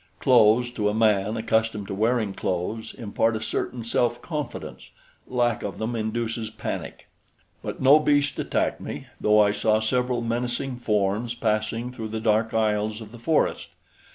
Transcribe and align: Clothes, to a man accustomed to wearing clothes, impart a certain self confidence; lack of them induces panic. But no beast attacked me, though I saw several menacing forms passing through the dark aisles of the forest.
Clothes, 0.19 0.71
to 0.71 0.89
a 0.89 0.95
man 0.95 1.37
accustomed 1.37 1.85
to 1.85 1.93
wearing 1.93 2.33
clothes, 2.33 2.95
impart 2.95 3.35
a 3.35 3.39
certain 3.39 3.83
self 3.83 4.19
confidence; 4.19 4.89
lack 5.27 5.61
of 5.61 5.77
them 5.77 5.95
induces 5.95 6.49
panic. 6.49 7.07
But 7.61 7.83
no 7.83 7.99
beast 7.99 8.39
attacked 8.39 8.81
me, 8.81 9.05
though 9.21 9.39
I 9.39 9.51
saw 9.51 9.79
several 9.79 10.21
menacing 10.21 10.77
forms 10.77 11.35
passing 11.35 11.91
through 11.91 12.07
the 12.09 12.19
dark 12.19 12.51
aisles 12.51 12.99
of 12.99 13.11
the 13.11 13.19
forest. 13.19 13.69